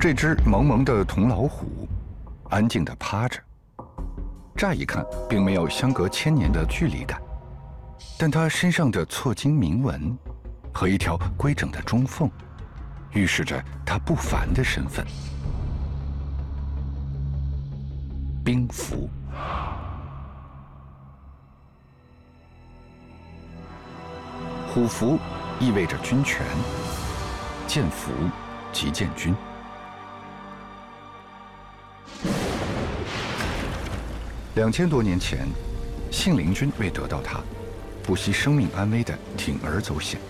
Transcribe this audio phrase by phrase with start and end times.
[0.00, 1.86] 这只萌萌的铜老虎，
[2.48, 3.38] 安静地趴着。
[4.56, 7.20] 乍一看，并没有相隔千年的距离感，
[8.18, 10.16] 但它身上的错金铭文
[10.72, 12.30] 和一条规整的中缝，
[13.12, 15.04] 预示着它不凡的身份。
[18.42, 19.10] 兵符，
[24.66, 25.18] 虎符
[25.58, 26.40] 意味着军权，
[27.66, 28.10] 剑符
[28.72, 29.34] 即建军。
[34.56, 35.46] 两千多年前，
[36.10, 37.40] 信陵君为得到它，
[38.02, 40.20] 不惜生命安危的铤而走险。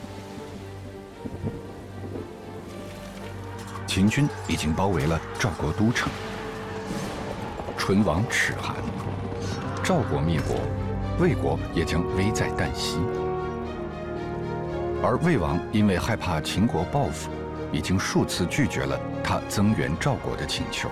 [3.86, 6.12] 秦军已经包围了赵国都城，
[7.78, 8.76] 唇亡齿寒，
[9.82, 10.60] 赵国灭国，
[11.18, 12.98] 魏国也将危在旦夕。
[15.02, 17.30] 而魏王因为害怕秦国报复，
[17.72, 20.90] 已经数次拒绝了他增援赵国的请求。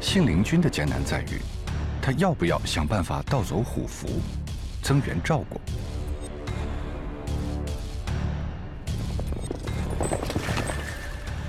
[0.00, 1.40] 信陵君的艰难在于，
[2.00, 4.20] 他要不要想办法盗走虎符，
[4.82, 5.60] 增援赵国？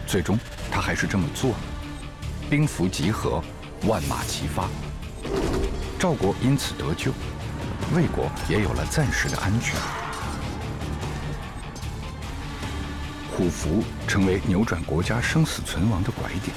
[0.07, 0.39] 最终，
[0.71, 1.57] 他还是这么做了。
[2.49, 3.43] 兵符集合，
[3.83, 4.69] 万马齐发，
[5.99, 7.11] 赵国因此得救，
[7.93, 9.75] 魏国也有了暂时的安全。
[13.29, 16.55] 虎符成为扭转国家生死存亡的拐点。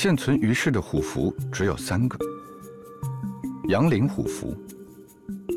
[0.00, 2.16] 现存于世的虎符只有三个：
[3.68, 4.56] 阳陵虎符、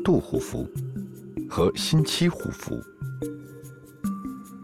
[0.04, 0.68] 杜虎符
[1.48, 2.76] 和新七虎符。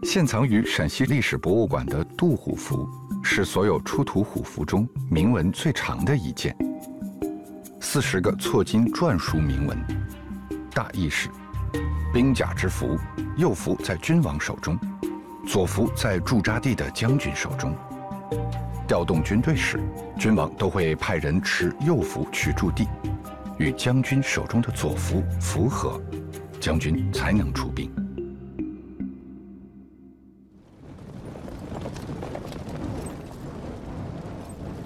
[0.03, 2.85] 现藏于陕西历史博物馆的杜虎符，
[3.23, 6.53] 是所有出土虎符中铭文最长的一件，
[7.79, 9.77] 四十个错金篆书铭文，
[10.73, 11.29] 大意是：
[12.13, 12.97] 兵甲之符，
[13.37, 14.77] 右符在君王手中，
[15.47, 17.73] 左符在驻扎地的将军手中。
[18.89, 19.79] 调动军队时，
[20.17, 22.87] 君王都会派人持右符去驻地，
[23.59, 26.01] 与将军手中的左符符合，
[26.59, 27.87] 将军才能出兵。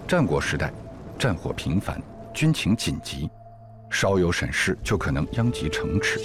[0.06, 0.69] 战国时代，
[1.18, 1.97] 战火频繁，
[2.34, 3.30] 军情紧急，
[3.90, 6.19] 稍有闪失就可能殃及城池。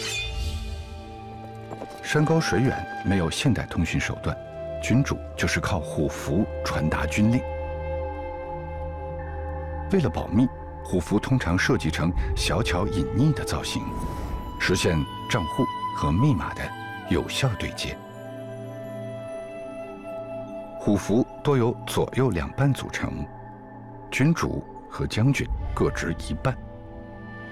[2.02, 4.36] 山高水远，没有现代通讯手段，
[4.82, 7.40] 君主就是靠虎符传达军令。
[9.92, 10.46] 为了保密，
[10.84, 13.82] 虎符通常设计成小巧隐匿的造型，
[14.60, 14.98] 实现
[15.30, 15.64] 账户
[15.96, 16.62] 和密码的
[17.08, 17.96] 有效对接。
[20.78, 23.26] 虎符多由左右两半组成，
[24.10, 26.56] 君主和将军各执一半，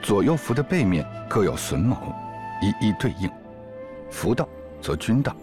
[0.03, 2.15] 左右符的背面各有榫卯，
[2.63, 3.31] 一一对应。
[4.11, 4.49] 符道
[4.81, 5.35] 则君道，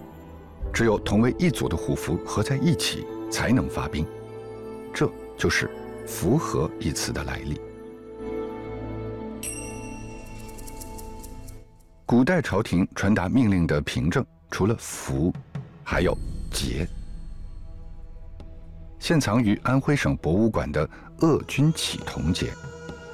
[0.72, 4.06] 只有同为一组的虎符合在一起，才能发兵。
[4.94, 5.70] 这就是。
[6.06, 7.60] 符合一词的来历。
[12.06, 15.34] 古代朝廷传达命令的凭证，除了符，
[15.84, 16.16] 还有
[16.52, 16.88] 节。
[19.00, 20.88] 现藏于安徽省博物馆的
[21.20, 22.54] 鄂军启铜节，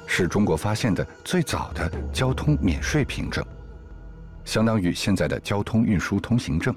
[0.06, 3.44] 是中国发现的最早的交通免税凭证，
[4.44, 6.74] 相当于现在的交通运输通行证。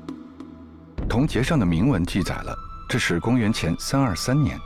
[1.10, 2.56] 铜节上的铭文记载了，
[2.88, 4.58] 这是公元前三二三年。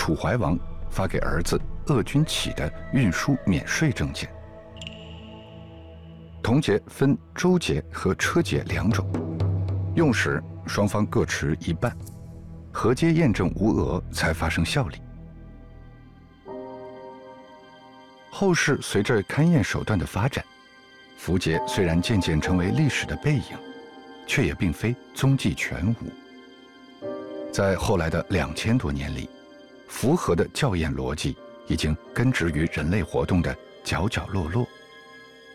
[0.00, 4.26] 楚怀王发给儿子鄂君启的运输免税证件。
[6.42, 9.06] 铜节分周节和车节两种，
[9.94, 11.94] 用时双方各持一半，
[12.72, 14.96] 合接验证无讹才发生效力。
[18.30, 20.42] 后世随着勘验手段的发展，
[21.18, 23.42] 符节虽然渐渐成为历史的背影，
[24.26, 27.06] 却也并非踪迹全无。
[27.52, 29.28] 在后来的两千多年里。
[29.90, 33.54] 符合的校验逻辑已经根植于人类活动的
[33.84, 34.66] 角角落落，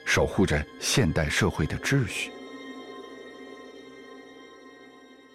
[0.04, 2.30] 守护着现代社会的秩序。